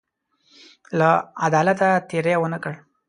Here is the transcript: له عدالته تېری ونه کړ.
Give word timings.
له 0.99 1.09
عدالته 1.47 1.89
تېری 2.09 2.35
ونه 2.39 2.57
کړ. 2.63 2.73